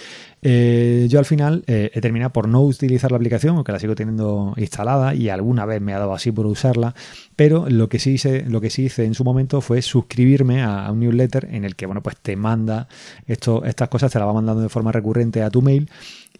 Eh, 0.45 1.07
yo 1.09 1.21
al 1.21 1.25
final 1.25 1.63
eh, 1.69 1.91
he 1.95 2.01
terminado 2.01 2.33
por 2.33 2.49
no 2.49 2.63
utilizar 2.63 3.13
la 3.13 3.17
aplicación, 3.17 3.55
aunque 3.55 3.71
la 3.71 3.79
sigo 3.79 3.95
teniendo 3.95 4.55
instalada 4.57 5.15
y 5.15 5.29
alguna 5.29 5.67
vez 5.67 5.81
me 5.81 5.95
ha 5.95 6.01
dado 6.01 6.15
así 6.15 6.33
por 6.33 6.47
usarla, 6.47 6.95
pero 7.37 7.67
lo 7.69 7.89
que 7.89 8.01
sí 8.01 8.13
hice, 8.13 8.45
lo 8.49 8.61
que 8.61 8.69
sí 8.69 8.85
hice 8.85 9.05
en 9.05 9.15
su 9.15 9.23
momento 9.23 9.61
fue 9.61 9.83
suscribirme 9.83 10.63
a, 10.63 10.91
un 10.91 11.01
newsletter 11.01 11.49
en 11.53 11.65
el 11.65 11.77
que, 11.77 11.87
bueno, 11.87 12.03
pues 12.03 12.17
te 12.17 12.35
manda 12.35 12.89
esto, 13.27 13.65
estas 13.65 13.89
cosas, 13.89 14.11
te 14.11 14.19
las 14.19 14.27
va 14.27 14.33
mandando 14.33 14.63
de 14.63 14.69
forma 14.69 14.91
recurrente 14.91 15.43
a 15.43 15.51
tu 15.51 15.63
mail 15.63 15.89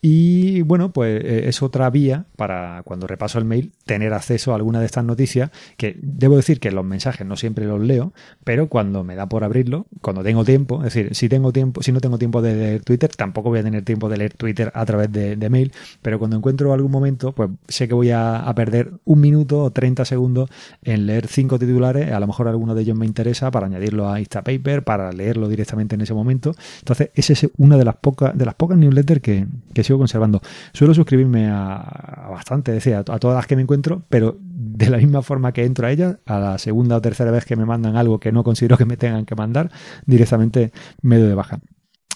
y 0.05 0.63
bueno, 0.63 0.93
pues 0.93 1.23
eh, 1.25 1.45
es 1.47 1.63
otra 1.63 1.89
vía 1.89 2.25
para 2.35 2.83
cuando 2.83 3.07
repaso 3.07 3.39
el 3.39 3.45
mail 3.45 3.71
tener 3.85 4.13
acceso 4.13 4.51
a 4.51 4.57
alguna 4.57 4.81
de 4.81 4.87
estas 4.87 5.05
noticias 5.05 5.53
que 5.77 5.97
debo 6.03 6.35
decir 6.35 6.59
que 6.59 6.73
los 6.73 6.85
mensajes 6.85 7.25
no 7.25 7.37
siempre 7.37 7.67
los 7.67 7.81
leo, 7.81 8.13
pero 8.43 8.69
cuando 8.69 9.05
me 9.05 9.15
da 9.15 9.29
por 9.29 9.45
abrirlo, 9.45 9.87
cuando 10.01 10.25
tengo 10.25 10.45
tiempo, 10.45 10.79
es 10.79 10.93
decir, 10.93 11.15
si 11.15 11.29
tengo 11.29 11.53
tiempo, 11.53 11.83
si 11.85 11.93
no 11.93 12.01
tengo 12.01 12.19
tiempo 12.19 12.43
de 12.43 12.57
leer 12.57 12.83
Twitter, 12.83 13.11
tampoco 13.15 13.51
voy 13.51 13.61
a 13.61 13.63
tener 13.63 13.85
tiempo 13.85 14.09
de 14.09 14.17
leer 14.17 14.35
Twitter 14.35 14.73
a 14.75 14.85
través 14.85 15.13
de, 15.13 15.37
mail, 15.51 15.73
pero 16.03 16.19
cuando 16.19 16.37
encuentro 16.37 16.73
algún 16.73 16.91
momento, 16.91 17.31
pues 17.31 17.51
sé 17.69 17.87
que 17.87 17.95
voy 17.95 18.11
a, 18.11 18.53
perder 18.57 18.95
un 19.05 19.21
minuto 19.21 19.63
o 19.63 19.71
30 19.71 20.05
segundos 20.05 20.51
en 20.83 21.07
leer 21.07 21.29
cinco 21.29 21.61
titulares, 21.61 22.11
a 22.11 22.19
lo 22.19 22.27
mejor 22.27 22.49
alguno 22.49 22.75
de 22.75 22.83
ellos 22.83 22.97
me 22.97 23.07
interesa 23.07 23.53
para 23.53 23.67
añadirlo 23.67 24.11
a 24.11 24.19
Instapaper, 24.19 24.83
para 24.83 25.13
leerlo 25.13 25.49
directamente 25.49 25.95
en 25.95 26.01
ese 26.01 26.13
momento. 26.13 26.55
Entonces, 26.81 27.11
esa 27.15 27.33
es 27.33 27.49
una 27.57 27.77
de 27.77 27.85
las 27.85 27.97
pocas 27.97 28.37
de 28.37 28.45
las 28.45 28.55
pocas 28.55 28.77
newsletters 28.77 29.21
que, 29.21 29.47
que 29.73 29.85
conservando. 29.99 30.41
Suelo 30.73 30.95
suscribirme 30.95 31.49
a, 31.51 32.29
bastante, 32.31 32.73
decía, 32.73 33.01
a, 33.01 33.03
todas 33.19 33.37
las 33.37 33.47
que 33.47 33.57
me 33.57 33.63
encuentro, 33.63 34.03
pero 34.09 34.37
de 34.41 34.91
la 34.91 34.99
misma 34.99 35.23
forma 35.23 35.53
que 35.53 35.65
entro 35.65 35.87
a 35.87 35.91
ellas, 35.91 36.19
a 36.27 36.39
la 36.39 36.59
segunda 36.59 36.97
o 36.97 37.01
tercera 37.01 37.31
vez 37.31 37.45
que 37.45 37.57
me 37.57 37.65
mandan 37.65 37.97
algo 37.97 38.21
que 38.21 38.33
no 38.33 38.45
considero 38.45 38.77
que 38.77 38.85
me 38.85 38.97
tengan 38.97 39.25
que 39.25 39.35
mandar, 39.35 39.71
directamente 40.07 40.73
me 41.01 41.19
doy 41.19 41.29
de 41.29 41.35
baja. 41.35 41.61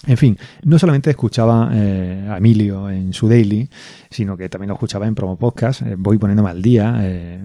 En 0.05 0.15
fin, 0.15 0.37
no 0.63 0.77
solamente 0.77 1.09
escuchaba 1.09 1.71
eh, 1.73 2.27
a 2.29 2.37
Emilio 2.37 2.89
en 2.89 3.13
su 3.13 3.27
daily, 3.27 3.67
sino 4.09 4.37
que 4.37 4.47
también 4.47 4.69
lo 4.69 4.75
escuchaba 4.75 5.07
en 5.07 5.15
promo 5.15 5.37
podcast. 5.37 5.81
Eh, 5.81 5.95
voy 5.97 6.17
poniéndome 6.17 6.49
al 6.49 6.61
día, 6.61 6.99
eh, 7.01 7.41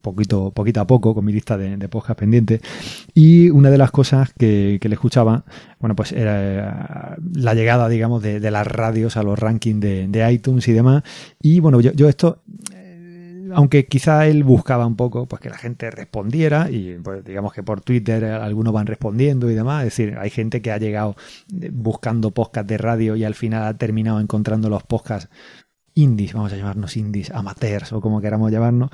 poquito, 0.00 0.52
poquito 0.52 0.80
a 0.80 0.86
poco, 0.86 1.14
con 1.14 1.24
mi 1.24 1.32
lista 1.32 1.58
de, 1.58 1.76
de 1.76 1.88
podcast 1.88 2.20
pendiente. 2.20 2.60
Y 3.14 3.50
una 3.50 3.70
de 3.70 3.78
las 3.78 3.90
cosas 3.90 4.32
que, 4.32 4.78
le 4.80 4.94
escuchaba, 4.94 5.44
bueno, 5.80 5.96
pues 5.96 6.12
era 6.12 7.16
la 7.34 7.54
llegada, 7.54 7.88
digamos, 7.88 8.22
de, 8.22 8.48
las 8.50 8.66
radios 8.66 9.16
a 9.16 9.22
los 9.22 9.38
rankings 9.38 9.80
de, 9.80 10.32
iTunes 10.32 10.66
y 10.68 10.72
demás. 10.72 11.02
Y 11.42 11.60
bueno, 11.60 11.80
yo 11.80 12.08
esto 12.08 12.42
aunque 13.54 13.86
quizá 13.86 14.26
él 14.26 14.44
buscaba 14.44 14.86
un 14.86 14.96
poco 14.96 15.26
pues 15.26 15.40
que 15.40 15.50
la 15.50 15.58
gente 15.58 15.90
respondiera 15.90 16.70
y 16.70 16.98
pues, 17.02 17.24
digamos 17.24 17.52
que 17.52 17.62
por 17.62 17.80
Twitter 17.80 18.24
algunos 18.24 18.72
van 18.72 18.86
respondiendo 18.86 19.50
y 19.50 19.54
demás, 19.54 19.84
es 19.84 19.96
decir, 19.96 20.16
hay 20.18 20.30
gente 20.30 20.62
que 20.62 20.72
ha 20.72 20.78
llegado 20.78 21.16
buscando 21.72 22.30
podcast 22.30 22.68
de 22.68 22.78
radio 22.78 23.16
y 23.16 23.24
al 23.24 23.34
final 23.34 23.64
ha 23.64 23.74
terminado 23.76 24.20
encontrando 24.20 24.68
los 24.68 24.82
podcasts 24.82 25.28
indies, 25.98 26.32
vamos 26.32 26.52
a 26.52 26.56
llamarnos 26.56 26.96
indies, 26.96 27.30
amateurs 27.30 27.92
o 27.92 28.00
como 28.00 28.20
queramos 28.20 28.52
llamarnos, 28.52 28.90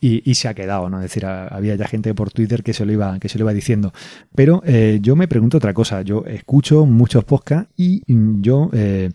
y, 0.00 0.34
se 0.34 0.48
ha 0.48 0.54
quedado, 0.54 0.90
¿no? 0.90 0.98
Es 0.98 1.04
decir, 1.04 1.24
había 1.24 1.76
ya 1.76 1.86
gente 1.86 2.12
por 2.12 2.32
Twitter 2.32 2.64
que 2.64 2.72
se 2.72 2.84
lo 2.84 2.92
iba, 2.92 3.20
que 3.20 3.28
se 3.28 3.38
lo 3.38 3.44
iba 3.44 3.52
diciendo. 3.52 3.92
Pero 4.34 4.60
eh, 4.66 4.98
yo 5.00 5.14
me 5.14 5.28
pregunto 5.28 5.58
otra 5.58 5.72
cosa, 5.72 6.02
yo 6.02 6.24
escucho 6.26 6.86
muchos 6.86 7.22
podcasts 7.22 7.72
y 7.76 8.02
yo, 8.40 8.68
eh, 8.72 9.10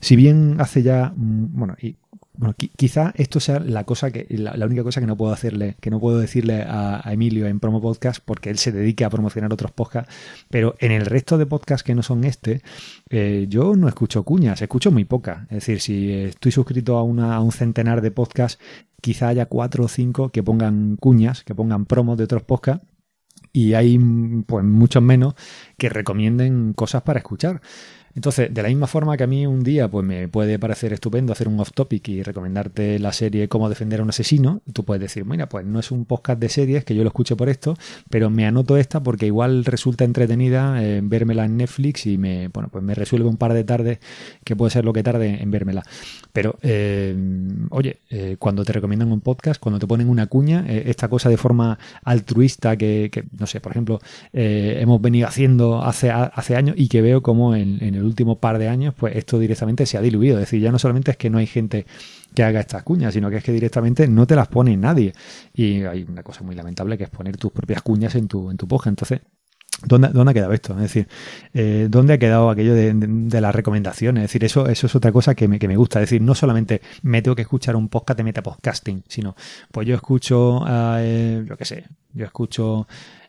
si 0.00 0.16
bien 0.16 0.56
hace 0.58 0.82
ya, 0.82 1.12
mm, 1.16 1.56
bueno, 1.56 1.76
y 1.80 1.94
bueno, 2.34 2.54
quizá 2.76 3.12
esto 3.16 3.40
sea 3.40 3.60
la 3.60 3.84
cosa 3.84 4.10
que 4.10 4.26
la, 4.30 4.64
única 4.64 4.82
cosa 4.82 5.00
que 5.00 5.06
no 5.06 5.16
puedo 5.16 5.32
hacerle, 5.32 5.76
que 5.80 5.90
no 5.90 6.00
puedo 6.00 6.18
decirle 6.18 6.62
a, 6.66 7.02
Emilio 7.12 7.46
en 7.46 7.60
promo 7.60 7.80
podcast 7.82 8.22
porque 8.24 8.48
él 8.48 8.58
se 8.58 8.72
dedique 8.72 9.04
a 9.04 9.10
promocionar 9.10 9.52
otros 9.52 9.70
podcasts, 9.70 10.12
pero 10.48 10.74
en 10.78 10.92
el 10.92 11.04
resto 11.04 11.36
de 11.36 11.44
podcasts 11.44 11.84
que 11.84 11.94
no 11.94 12.02
son 12.02 12.24
este, 12.24 12.62
eh, 13.10 13.46
yo 13.48 13.76
no 13.76 13.86
escucho 13.86 14.22
cuñas, 14.22 14.62
escucho 14.62 14.90
muy 14.90 15.04
poca. 15.04 15.46
Es 15.50 15.66
decir, 15.66 15.80
si 15.80 16.12
estoy 16.12 16.52
suscrito 16.52 16.96
a, 16.96 17.02
una, 17.02 17.34
a 17.34 17.40
un 17.40 17.52
centenar 17.52 18.00
de 18.00 18.10
podcasts, 18.10 18.58
quizá 19.02 19.28
haya 19.28 19.46
cuatro 19.46 19.84
o 19.84 19.88
cinco 19.88 20.30
que 20.30 20.42
pongan 20.42 20.96
cuñas, 20.96 21.44
que 21.44 21.54
pongan 21.54 21.84
promos 21.84 22.16
de 22.16 22.24
otros 22.24 22.44
podcasts 22.44 22.86
y 23.52 23.74
hay 23.74 23.98
pues 24.46 24.64
muchos 24.64 25.02
menos 25.02 25.34
que 25.82 25.88
recomienden 25.88 26.74
cosas 26.74 27.02
para 27.02 27.18
escuchar. 27.18 27.60
Entonces, 28.14 28.52
de 28.52 28.62
la 28.62 28.68
misma 28.68 28.86
forma 28.86 29.16
que 29.16 29.24
a 29.24 29.26
mí 29.26 29.46
un 29.46 29.62
día 29.62 29.88
pues 29.88 30.04
me 30.04 30.28
puede 30.28 30.58
parecer 30.58 30.92
estupendo 30.92 31.32
hacer 31.32 31.48
un 31.48 31.58
off 31.60 31.72
topic 31.72 32.08
y 32.08 32.22
recomendarte 32.22 32.98
la 32.98 33.12
serie 33.12 33.48
Cómo 33.48 33.68
defender 33.68 34.00
a 34.00 34.02
un 34.02 34.10
asesino, 34.10 34.60
tú 34.72 34.84
puedes 34.84 35.00
decir, 35.00 35.24
mira, 35.24 35.48
pues 35.48 35.64
no 35.64 35.78
es 35.78 35.90
un 35.90 36.04
podcast 36.04 36.38
de 36.38 36.48
series 36.48 36.84
que 36.84 36.94
yo 36.94 37.02
lo 37.02 37.08
escuche 37.08 37.36
por 37.36 37.48
esto, 37.48 37.76
pero 38.10 38.28
me 38.28 38.46
anoto 38.46 38.76
esta 38.76 39.02
porque 39.02 39.26
igual 39.26 39.64
resulta 39.64 40.04
entretenida 40.04 40.82
eh, 40.82 41.00
vérmela 41.02 41.44
en 41.44 41.56
Netflix 41.56 42.06
y 42.06 42.18
me, 42.18 42.48
bueno, 42.48 42.68
pues 42.70 42.84
me 42.84 42.94
resuelve 42.94 43.28
un 43.28 43.36
par 43.36 43.54
de 43.54 43.64
tardes 43.64 43.98
que 44.44 44.56
puede 44.56 44.70
ser 44.70 44.84
lo 44.84 44.92
que 44.92 45.02
tarde 45.02 45.42
en 45.42 45.50
vérmela. 45.50 45.82
Pero, 46.32 46.58
eh, 46.62 47.16
oye, 47.70 47.98
eh, 48.10 48.36
cuando 48.38 48.64
te 48.64 48.72
recomiendan 48.72 49.10
un 49.10 49.20
podcast, 49.20 49.60
cuando 49.60 49.78
te 49.78 49.86
ponen 49.86 50.08
una 50.08 50.26
cuña, 50.26 50.66
esta 50.68 51.08
cosa 51.08 51.28
de 51.28 51.36
forma 51.36 51.78
altruista 52.04 52.76
que, 52.76 53.24
no 53.38 53.46
sé, 53.46 53.60
por 53.60 53.72
ejemplo, 53.72 54.00
hemos 54.32 55.00
venido 55.00 55.28
haciendo 55.28 55.71
hace, 55.80 56.10
hace 56.10 56.56
años 56.56 56.74
y 56.76 56.88
que 56.88 57.00
veo 57.00 57.22
como 57.22 57.54
en, 57.54 57.82
el 57.82 58.02
último 58.02 58.38
par 58.38 58.58
de 58.58 58.68
años, 58.68 58.94
pues 58.96 59.16
esto 59.16 59.38
directamente 59.38 59.86
se 59.86 59.96
ha 59.96 60.00
diluido. 60.00 60.36
Es 60.38 60.42
decir, 60.42 60.60
ya 60.60 60.72
no 60.72 60.78
solamente 60.78 61.12
es 61.12 61.16
que 61.16 61.30
no 61.30 61.38
hay 61.38 61.46
gente 61.46 61.86
que 62.34 62.42
haga 62.42 62.60
estas 62.60 62.82
cuñas, 62.82 63.14
sino 63.14 63.30
que 63.30 63.36
es 63.36 63.44
que 63.44 63.52
directamente 63.52 64.08
no 64.08 64.26
te 64.26 64.36
las 64.36 64.48
pone 64.48 64.76
nadie. 64.76 65.12
Y 65.54 65.84
hay 65.84 66.04
una 66.08 66.22
cosa 66.22 66.42
muy 66.42 66.54
lamentable 66.54 66.98
que 66.98 67.04
es 67.04 67.10
poner 67.10 67.36
tus 67.36 67.52
propias 67.52 67.82
cuñas 67.82 68.14
en 68.14 68.28
tu, 68.28 68.50
en 68.50 68.56
tu 68.56 68.66
poja. 68.66 68.90
Entonces, 68.90 69.20
¿Dónde, 69.84 70.08
¿Dónde, 70.08 70.30
ha 70.30 70.34
quedado 70.34 70.52
esto? 70.52 70.74
Es 70.74 70.82
decir, 70.82 71.08
eh, 71.54 71.88
¿dónde 71.90 72.12
ha 72.14 72.18
quedado 72.18 72.50
aquello 72.50 72.74
de, 72.74 73.40
las 73.40 73.54
recomendaciones? 73.54 74.24
Es 74.24 74.30
decir, 74.30 74.44
eso, 74.44 74.68
eso 74.68 74.86
es 74.86 74.94
otra 74.94 75.10
cosa 75.10 75.34
que 75.34 75.48
me, 75.48 75.58
que 75.58 75.66
me, 75.66 75.76
gusta. 75.76 75.98
Es 76.00 76.10
decir, 76.10 76.22
no 76.22 76.34
solamente 76.34 76.82
me 77.02 77.20
tengo 77.20 77.34
que 77.34 77.42
escuchar 77.42 77.74
un 77.74 77.88
podcast 77.88 78.18
de 78.18 78.24
metapodcasting, 78.24 79.02
sino 79.08 79.34
pues 79.72 79.86
yo 79.88 79.94
escucho, 79.94 80.64
eh, 80.68 81.44
yo 81.48 81.56
qué 81.56 81.64
sé, 81.64 81.84
yo 82.12 82.24
escucho 82.24 82.86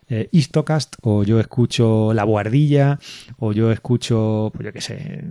eh, 0.08 0.28
Istocast, 0.32 0.96
o 1.02 1.24
yo 1.24 1.40
escucho 1.40 2.12
La 2.14 2.24
Guardilla, 2.24 2.98
o 3.38 3.52
yo 3.52 3.72
escucho, 3.72 4.50
pues 4.54 4.66
yo 4.66 4.72
qué 4.72 4.80
sé, 4.80 5.24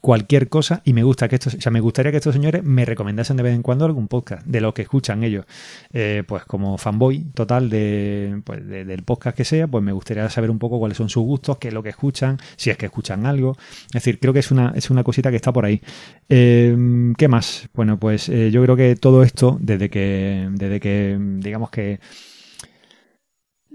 cualquier 0.00 0.48
cosa, 0.48 0.82
y 0.84 0.92
me 0.92 1.02
gusta 1.02 1.28
que 1.28 1.36
estos, 1.36 1.54
o 1.54 1.60
sea, 1.60 1.72
me 1.72 1.80
gustaría 1.80 2.10
que 2.10 2.18
estos 2.18 2.34
señores 2.34 2.64
me 2.64 2.84
recomendasen 2.84 3.36
de 3.36 3.42
vez 3.42 3.54
en 3.54 3.62
cuando 3.62 3.84
algún 3.84 4.08
podcast 4.08 4.46
de 4.46 4.60
lo 4.60 4.72
que 4.74 4.82
escuchan 4.82 5.24
ellos. 5.24 5.44
Eh, 5.92 6.22
pues 6.26 6.44
como 6.44 6.78
fanboy 6.78 7.24
total 7.34 7.70
de, 7.70 8.40
pues 8.44 8.66
del 8.66 9.02
podcast 9.02 9.36
que 9.36 9.44
sea, 9.44 9.66
pues 9.66 9.84
me 9.84 9.92
gustaría 9.92 10.28
saber 10.30 10.50
un 10.50 10.58
poco 10.58 10.78
cuáles 10.78 10.96
son 10.96 11.08
sus 11.08 11.22
gustos, 11.24 11.58
qué 11.58 11.68
es 11.68 11.74
lo 11.74 11.82
que 11.82 11.90
escuchan, 11.90 12.38
si 12.56 12.70
es 12.70 12.76
que 12.76 12.86
escuchan 12.86 13.26
algo. 13.26 13.56
Es 13.86 13.92
decir, 13.92 14.18
creo 14.18 14.32
que 14.32 14.40
es 14.40 14.50
una, 14.50 14.72
es 14.74 14.90
una 14.90 15.04
cosita 15.04 15.30
que 15.30 15.36
está 15.36 15.52
por 15.52 15.64
ahí. 15.64 15.80
Eh, 16.28 17.12
¿Qué 17.16 17.28
más? 17.28 17.68
Bueno, 17.74 17.98
pues 17.98 18.26
yo 18.26 18.62
creo 18.62 18.76
que 18.76 18.96
todo 18.96 19.22
esto, 19.22 19.58
desde 19.60 19.90
que, 19.90 20.48
desde 20.52 20.80
que, 20.80 21.18
digamos 21.38 21.70
que 21.70 22.00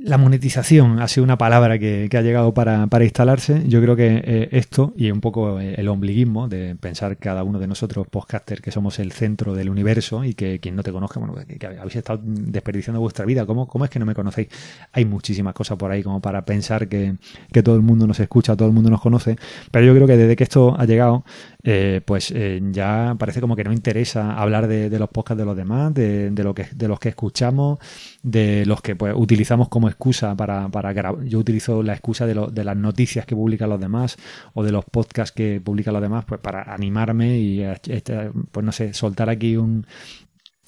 la 0.01 0.17
monetización 0.17 1.01
ha 1.01 1.07
sido 1.09 1.25
una 1.25 1.37
palabra 1.37 1.77
que, 1.77 2.09
ha 2.13 2.21
llegado 2.21 2.53
para, 2.53 2.87
instalarse. 3.01 3.63
Yo 3.67 3.81
creo 3.81 3.97
que 3.97 4.21
eh, 4.23 4.49
esto 4.53 4.93
y 4.95 5.11
un 5.11 5.19
poco 5.19 5.59
eh, 5.59 5.75
el 5.77 5.89
ombliguismo 5.89 6.47
de 6.47 6.75
pensar 6.75 7.17
cada 7.17 7.43
uno 7.43 7.59
de 7.59 7.67
nosotros, 7.67 8.07
podcasters, 8.07 8.61
que 8.61 8.71
somos 8.71 8.97
el 8.99 9.11
centro 9.11 9.53
del 9.53 9.69
universo 9.69 10.23
y 10.23 10.35
que 10.35 10.59
quien 10.59 10.77
no 10.77 10.83
te 10.83 10.93
conozca, 10.93 11.19
bueno, 11.19 11.35
que, 11.35 11.65
habéis 11.65 11.97
estado 11.97 12.21
desperdiciando 12.23 13.01
vuestra 13.01 13.25
vida. 13.25 13.45
¿Cómo, 13.45 13.67
¿Cómo, 13.67 13.83
es 13.83 13.91
que 13.91 13.99
no 13.99 14.05
me 14.05 14.15
conocéis? 14.15 14.47
Hay 14.93 15.03
muchísimas 15.03 15.53
cosas 15.53 15.77
por 15.77 15.91
ahí 15.91 16.01
como 16.01 16.21
para 16.21 16.45
pensar 16.45 16.87
que, 16.87 17.15
todo 17.61 17.75
el 17.75 17.81
mundo 17.81 18.07
nos 18.07 18.21
escucha, 18.21 18.55
todo 18.55 18.69
el 18.69 18.73
mundo 18.73 18.89
nos 18.89 19.01
conoce. 19.01 19.35
Pero 19.69 19.85
yo 19.85 19.93
creo 19.93 20.07
que 20.07 20.15
desde 20.15 20.37
que 20.37 20.45
esto 20.45 20.75
ha 20.79 20.85
llegado, 20.85 21.25
eh, 21.61 21.99
pues 22.05 22.33
ya 22.71 23.15
parece 23.19 23.41
como 23.41 23.57
que 23.57 23.65
no 23.65 23.73
interesa 23.73 24.39
hablar 24.39 24.67
de, 24.67 24.97
los 24.97 25.09
podcasts 25.09 25.39
de 25.39 25.45
los 25.45 25.57
demás, 25.57 25.93
de, 25.93 26.31
lo 26.37 26.55
que, 26.55 26.67
de 26.73 26.87
los 26.87 27.01
que 27.01 27.09
escuchamos, 27.09 27.79
de 28.23 28.65
los 28.65 28.81
que 28.81 28.95
pues 28.95 29.13
utilizamos 29.15 29.67
como 29.67 29.88
excusa 29.89 30.35
para, 30.35 30.69
para 30.69 30.93
grabar. 30.93 31.23
Yo 31.25 31.39
utilizo 31.39 31.83
la 31.83 31.93
excusa 31.93 32.25
de, 32.25 32.47
de 32.51 32.63
las 32.63 32.77
noticias 32.77 33.25
que 33.25 33.35
publican 33.35 33.69
los 33.69 33.79
demás 33.79 34.17
o 34.53 34.63
de 34.63 34.71
los 34.71 34.85
podcasts 34.85 35.35
que 35.35 35.61
publican 35.61 35.93
los 35.93 36.01
demás, 36.01 36.25
pues 36.25 36.39
para 36.39 36.73
animarme 36.73 37.37
y, 37.37 37.61
este, 37.61 38.31
pues 38.51 38.65
no 38.65 38.71
sé, 38.71 38.93
soltar 38.93 39.29
aquí 39.29 39.57
un, 39.57 39.85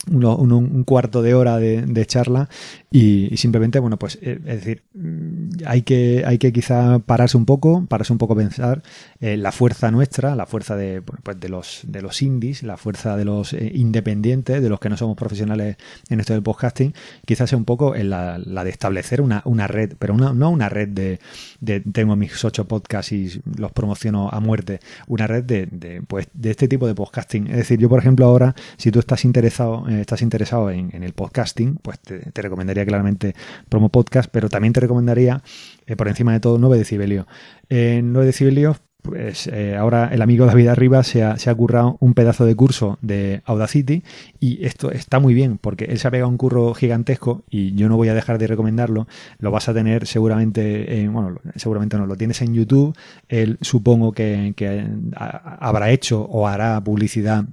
un, 0.10 0.84
cuarto 0.84 1.22
de 1.22 1.34
hora 1.34 1.58
de, 1.58 2.06
charla 2.06 2.50
y, 2.92 3.36
simplemente, 3.38 3.80
bueno, 3.80 3.98
pues 3.98 4.18
eh, 4.22 4.40
es 4.46 4.66
decir, 4.66 4.84
mm, 4.94 5.50
hay 5.66 5.84
que, 5.84 6.24
hay 6.26 6.38
que 6.38 6.52
quizá 6.52 7.00
pararse 7.00 7.38
un 7.38 7.46
poco, 7.46 7.86
pararse 7.88 8.12
un 8.12 8.18
poco 8.18 8.34
a 8.34 8.38
pensar 8.38 8.82
eh, 9.20 9.38
la 9.38 9.52
fuerza 9.52 9.92
nuestra, 9.92 10.36
la 10.36 10.46
fuerza 10.46 10.76
de, 10.76 11.02
pues 11.02 11.40
de, 11.40 11.50
los, 11.50 11.82
de 11.88 12.02
los 12.02 12.22
indies, 12.22 12.64
la 12.64 12.78
fuerza 12.78 13.16
de 13.16 13.26
los 13.26 13.54
eh, 13.54 13.72
independientes, 13.76 14.62
de 14.62 14.70
los 14.70 14.80
que 14.80 14.90
no 14.90 14.98
somos 14.98 15.16
profesionales 15.16 15.78
en 16.10 16.20
esto 16.20 16.34
del 16.34 16.44
podcasting, 16.44 16.94
quizás 17.26 17.50
sea 17.50 17.58
un 17.58 17.66
poco 17.66 17.96
en 17.96 18.10
la, 18.10 18.40
de 18.40 18.70
establecer 18.70 19.22
una, 19.22 19.42
una 19.46 19.68
red, 19.68 19.94
pero 20.00 20.16
no 20.16 20.50
una 20.50 20.70
red 20.70 20.90
de, 20.90 21.20
tengo 21.92 22.16
mis 22.16 22.44
ocho 22.44 22.68
podcasts 22.68 23.12
y 23.12 23.42
los 23.58 23.72
promociono 23.72 24.30
a 24.30 24.40
muerte, 24.40 24.80
una 25.08 25.28
red 25.28 25.44
de, 25.44 26.02
pues, 26.08 26.28
de 26.34 26.52
este 26.52 26.68
tipo 26.68 26.88
de 26.88 26.96
podcasting. 26.96 27.48
Es 27.48 27.58
decir, 27.58 27.80
yo 27.80 27.90
por 27.90 28.00
ejemplo 28.00 28.26
ahora, 28.26 28.56
si 28.78 28.92
tú 28.92 29.00
estás 29.00 29.26
interesado 29.26 29.86
estás 30.00 30.22
interesado 30.22 30.70
en, 30.72 31.04
el 31.04 31.14
podcasting, 31.14 31.76
pues 31.82 32.00
te, 32.00 32.42
recomendaría 32.42 32.86
claramente 32.86 33.36
Promo 33.70 33.90
Podcast, 33.90 34.30
pero 34.32 34.50
también 34.50 34.74
te 34.74 34.80
recomendaría, 34.80 35.42
eh, 35.86 35.96
por 35.96 36.08
encima 36.08 36.34
de 36.34 36.40
todo, 36.40 36.58
9 36.58 36.78
decibelios. 36.78 37.26
En 37.70 38.14
9 38.14 38.26
decibelios, 38.28 38.78
pues 39.02 39.48
eh, 39.48 39.76
ahora 39.76 40.10
el 40.14 40.22
amigo 40.22 40.46
David 40.46 40.68
Arriba 40.68 41.04
se 41.04 41.24
ha, 41.24 41.38
se 41.38 41.50
ha, 41.50 41.56
currado 41.56 41.98
un 42.02 42.14
pedazo 42.14 42.46
de 42.46 42.56
curso 42.56 43.00
de 43.02 43.42
Audacity 43.46 44.04
y 44.40 44.64
esto 44.64 44.92
está 44.92 45.20
muy 45.20 45.34
bien 45.34 45.58
porque 45.58 45.86
él 45.86 45.98
se 45.98 46.08
ha 46.08 46.12
pegado 46.12 46.30
un 46.30 46.38
curro 46.38 46.76
gigantesco 46.76 47.44
y 47.50 47.74
yo 47.74 47.90
no 47.90 47.98
voy 47.98 48.10
a 48.10 48.14
dejar 48.14 48.38
de 48.38 48.46
recomendarlo. 48.46 49.08
Lo 49.40 49.50
vas 49.50 49.70
a 49.70 49.74
tener 49.74 50.06
seguramente, 50.06 51.08
bueno, 51.12 51.40
seguramente 51.56 51.98
no, 51.98 52.06
lo 52.06 52.16
tienes 52.16 52.44
en 52.44 52.54
YouTube. 52.54 52.96
Él 53.28 53.58
supongo 53.62 54.12
que, 54.12 54.54
que 54.56 54.86
habrá 55.16 55.90
hecho 55.90 56.22
o 56.22 56.48
hará 56.48 56.80
publicidad 56.84 57.46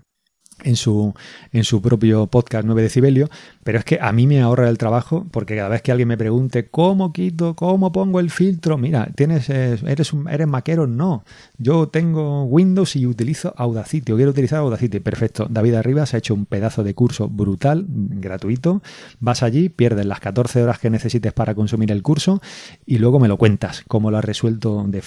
en 0.65 0.77
su, 0.77 1.15
en 1.53 1.65
su 1.65 1.81
propio 1.81 2.27
podcast 2.27 2.65
9 2.65 2.83
decibelio, 2.83 3.29
pero 3.65 3.79
es 3.79 3.85
que 3.85 3.99
a 4.01 4.13
mí 4.13 4.27
me 4.27 4.41
ahorra 4.41 4.69
el 4.69 4.79
trabajo 4.79 5.27
porque 5.31 5.57
cada 5.57 5.69
vez 5.69 5.83
que 5.83 5.93
alguien 5.93 6.09
me 6.09 6.17
pregunte 6.17 6.69
cómo 6.69 7.13
quito, 7.13 7.55
cómo 7.55 7.93
pongo 7.93 8.21
el 8.21 8.31
filtro, 8.31 8.79
mira, 8.79 9.09
tienes, 9.15 9.49
eres, 9.51 10.13
un, 10.13 10.29
eres 10.29 10.47
maquero, 10.47 10.87
no, 10.87 11.25
yo 11.59 11.89
tengo 11.89 12.45
Windows 12.45 12.97
y 12.97 13.07
utilizo 13.07 13.55
Audacity, 13.57 14.13
o 14.13 14.17
quiero 14.17 14.31
utilizar 14.31 14.61
Audacity, 14.61 15.01
perfecto, 15.01 15.47
David 15.51 15.75
Arribas 15.75 16.15
ha 16.15 16.19
hecho 16.19 16.35
un 16.35 16.47
pedazo 16.47 16.83
de 16.83 16.95
curso 16.95 17.29
brutal, 17.29 17.85
gratuito, 17.89 18.83
vas 19.21 19.43
allí, 19.43 19.69
pierdes 19.69 20.07
las 20.07 20.21
14 20.21 20.63
horas 20.63 20.79
que 20.79 20.91
necesites 20.91 21.33
para 21.33 21.55
consumir 21.55 21.93
el 21.93 22.03
curso 22.03 22.41
y 22.87 22.99
luego 22.99 23.19
me 23.21 23.29
lo 23.29 23.37
cuentas, 23.37 23.85
cómo 23.87 24.11
lo 24.11 24.19
has 24.19 24.25
resuelto 24.25 24.85
de, 24.87 25.03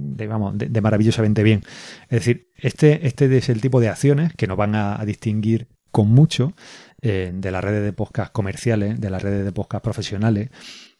de, 0.00 0.26
vamos, 0.26 0.54
de 0.56 0.80
maravillosamente 0.80 1.42
bien. 1.42 1.62
Es 2.04 2.20
decir, 2.20 2.48
este, 2.56 3.06
este 3.06 3.36
es 3.36 3.48
el 3.48 3.60
tipo 3.60 3.80
de 3.80 3.88
acciones 3.88 4.32
que 4.34 4.46
nos 4.46 4.56
van 4.56 4.71
a, 4.74 5.02
distinguir 5.04 5.68
con 5.90 6.08
mucho 6.10 6.54
eh, 7.00 7.32
de 7.34 7.50
las 7.50 7.62
redes 7.62 7.84
de 7.84 7.92
podcast 7.92 8.32
comerciales, 8.32 9.00
de 9.00 9.10
las 9.10 9.22
redes 9.22 9.44
de 9.44 9.52
podcast 9.52 9.84
profesionales, 9.84 10.50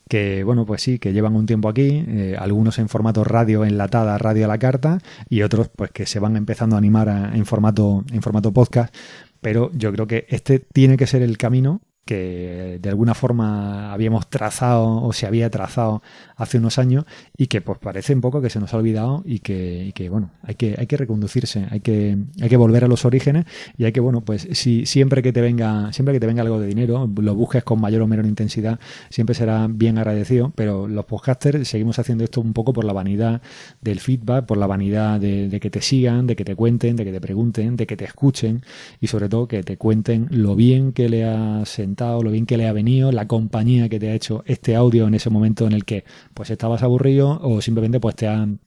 que 0.08 0.44
bueno, 0.44 0.66
pues 0.66 0.82
sí, 0.82 0.98
que 0.98 1.12
llevan 1.12 1.36
un 1.36 1.46
tiempo 1.46 1.68
aquí, 1.68 2.04
eh, 2.06 2.36
algunos 2.38 2.78
en 2.78 2.88
formato 2.88 3.24
radio 3.24 3.64
enlatada, 3.64 4.18
radio 4.18 4.44
a 4.44 4.48
la 4.48 4.58
carta, 4.58 4.98
y 5.28 5.42
otros 5.42 5.70
pues 5.74 5.90
que 5.90 6.06
se 6.06 6.18
van 6.18 6.36
empezando 6.36 6.76
a 6.76 6.78
animar 6.78 7.08
en, 7.08 7.46
formato, 7.46 8.04
en 8.12 8.20
formato 8.20 8.52
podcast, 8.52 8.94
pero 9.40 9.70
yo 9.74 9.92
creo 9.92 10.06
que 10.06 10.26
este 10.28 10.58
tiene 10.58 10.96
que 10.96 11.06
ser 11.06 11.22
el 11.22 11.38
camino 11.38 11.80
que 12.04 12.78
de 12.82 12.88
alguna 12.88 13.14
forma 13.14 13.92
habíamos 13.92 14.28
trazado 14.28 15.02
o 15.02 15.12
se 15.12 15.26
había 15.26 15.50
trazado 15.50 16.02
hace 16.36 16.58
unos 16.58 16.78
años 16.78 17.04
y 17.36 17.46
que 17.46 17.60
pues 17.60 17.78
parece 17.78 18.14
un 18.14 18.20
poco 18.20 18.42
que 18.42 18.50
se 18.50 18.58
nos 18.58 18.74
ha 18.74 18.76
olvidado 18.76 19.22
y 19.24 19.38
que, 19.38 20.08
bueno, 20.10 20.30
hay 20.42 20.56
que, 20.56 20.74
hay 20.76 20.86
que 20.86 20.96
reconducirse, 20.96 21.66
hay 21.70 21.80
que, 21.80 22.18
hay 22.40 22.48
que 22.48 22.56
volver 22.56 22.84
a 22.84 22.88
los 22.88 23.04
orígenes 23.04 23.46
y 23.76 23.84
hay 23.84 23.92
que, 23.92 24.00
bueno, 24.00 24.22
pues 24.22 24.48
si 24.52 24.86
siempre 24.86 25.22
que 25.22 25.32
te 25.32 25.40
venga, 25.40 25.92
siempre 25.92 26.14
que 26.14 26.20
te 26.20 26.26
venga 26.26 26.42
algo 26.42 26.58
de 26.58 26.66
dinero, 26.66 27.08
lo 27.16 27.34
busques 27.34 27.62
con 27.64 27.80
mayor 27.80 28.02
o 28.02 28.06
menor 28.06 28.26
intensidad, 28.26 28.80
siempre 29.08 29.34
será 29.34 29.68
bien 29.68 29.98
agradecido, 29.98 30.52
pero 30.54 30.88
los 30.88 31.04
podcasters 31.04 31.68
seguimos 31.68 31.98
haciendo 31.98 32.24
esto 32.24 32.40
un 32.40 32.52
poco 32.52 32.72
por 32.72 32.84
la 32.84 32.92
vanidad 32.92 33.42
del 33.80 34.00
feedback, 34.00 34.46
por 34.46 34.58
la 34.58 34.66
vanidad 34.66 35.20
de, 35.20 35.58
que 35.60 35.70
te 35.70 35.80
sigan, 35.80 36.26
de 36.26 36.36
que 36.36 36.44
te 36.44 36.56
cuenten, 36.56 36.96
de 36.96 37.04
que 37.04 37.12
te 37.12 37.20
pregunten, 37.20 37.76
de 37.76 37.86
que 37.86 37.96
te 37.96 38.04
escuchen 38.04 38.62
y 39.00 39.06
sobre 39.06 39.28
todo 39.28 39.46
que 39.46 39.62
te 39.62 39.76
cuenten 39.76 40.26
lo 40.30 40.56
bien 40.56 40.92
que 40.92 41.08
le 41.08 41.24
has 41.24 41.68
sentado, 41.68 41.91
lo 41.98 42.30
bien 42.30 42.46
que 42.46 42.56
le 42.56 42.66
ha 42.66 42.72
venido, 42.72 43.12
la 43.12 43.26
compañía 43.26 43.88
que 43.88 44.00
te 44.00 44.10
ha 44.10 44.14
hecho 44.14 44.42
este 44.46 44.74
audio 44.76 45.06
en 45.06 45.14
ese 45.14 45.30
momento 45.30 45.66
en 45.66 45.72
el 45.72 45.84
que 45.84 46.04
pues 46.34 46.50
estabas 46.50 46.82
aburrido 46.82 47.40
o 47.42 47.60
simplemente 47.60 48.00
pues 48.00 48.16
te 48.16 48.28
han 48.28 48.60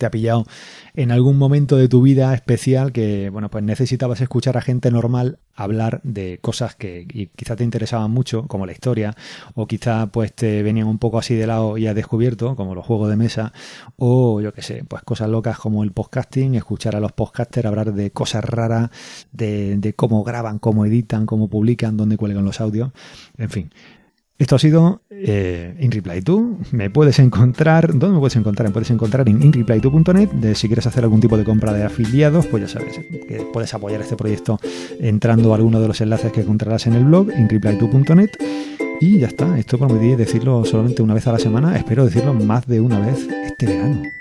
te 0.00 0.06
ha 0.06 0.10
pillado 0.10 0.46
en 0.94 1.12
algún 1.12 1.38
momento 1.38 1.76
de 1.76 1.88
tu 1.88 2.02
vida 2.02 2.34
especial 2.34 2.90
que, 2.90 3.30
bueno, 3.30 3.50
pues 3.50 3.62
necesitabas 3.62 4.20
escuchar 4.20 4.56
a 4.56 4.62
gente 4.62 4.90
normal 4.90 5.38
hablar 5.54 6.00
de 6.02 6.38
cosas 6.40 6.74
que 6.74 7.28
quizá 7.36 7.54
te 7.54 7.64
interesaban 7.64 8.10
mucho, 8.10 8.46
como 8.48 8.64
la 8.64 8.72
historia, 8.72 9.14
o 9.54 9.66
quizá 9.66 10.06
pues 10.06 10.32
te 10.32 10.62
venían 10.62 10.86
un 10.86 10.98
poco 10.98 11.18
así 11.18 11.34
de 11.34 11.46
lado 11.46 11.76
y 11.76 11.86
has 11.86 11.94
descubierto, 11.94 12.56
como 12.56 12.74
los 12.74 12.86
juegos 12.86 13.10
de 13.10 13.16
mesa, 13.16 13.52
o 13.96 14.40
yo 14.40 14.54
qué 14.54 14.62
sé, 14.62 14.84
pues 14.88 15.02
cosas 15.02 15.28
locas 15.28 15.58
como 15.58 15.84
el 15.84 15.92
podcasting, 15.92 16.54
escuchar 16.54 16.96
a 16.96 17.00
los 17.00 17.12
podcasters 17.12 17.66
hablar 17.66 17.92
de 17.92 18.10
cosas 18.10 18.42
raras, 18.42 18.90
de, 19.32 19.76
de 19.76 19.92
cómo 19.92 20.24
graban, 20.24 20.58
cómo 20.58 20.86
editan, 20.86 21.26
cómo 21.26 21.48
publican, 21.48 21.96
dónde 21.96 22.16
cuelgan 22.16 22.44
los 22.44 22.60
audios, 22.60 22.90
en 23.36 23.50
fin. 23.50 23.70
Esto 24.40 24.56
ha 24.56 24.58
sido 24.58 25.02
eh, 25.10 25.76
InReply2. 25.80 26.72
Me 26.72 26.88
puedes 26.88 27.18
encontrar, 27.18 27.88
¿dónde 27.88 28.14
me 28.14 28.20
puedes 28.20 28.36
encontrar? 28.36 28.68
Me 28.68 28.72
puedes 28.72 28.90
encontrar 28.90 29.28
en 29.28 29.38
inreply2.net. 29.42 30.54
Si 30.54 30.66
quieres 30.66 30.86
hacer 30.86 31.04
algún 31.04 31.20
tipo 31.20 31.36
de 31.36 31.44
compra 31.44 31.74
de 31.74 31.84
afiliados, 31.84 32.46
pues 32.46 32.62
ya 32.62 32.68
sabes 32.80 32.96
que 32.96 33.46
puedes 33.52 33.74
apoyar 33.74 34.00
este 34.00 34.16
proyecto 34.16 34.58
entrando 34.98 35.52
a 35.52 35.56
alguno 35.56 35.78
de 35.78 35.88
los 35.88 36.00
enlaces 36.00 36.32
que 36.32 36.40
encontrarás 36.40 36.86
en 36.86 36.94
el 36.94 37.04
blog, 37.04 37.28
inreply2.net. 37.28 38.30
Y 39.02 39.18
ya 39.18 39.26
está, 39.26 39.58
esto 39.58 39.76
prometí 39.76 40.16
decirlo 40.16 40.64
solamente 40.64 41.02
una 41.02 41.12
vez 41.12 41.26
a 41.26 41.32
la 41.32 41.38
semana. 41.38 41.76
Espero 41.76 42.06
decirlo 42.06 42.32
más 42.32 42.66
de 42.66 42.80
una 42.80 42.98
vez 42.98 43.28
este 43.44 43.66
verano. 43.66 44.19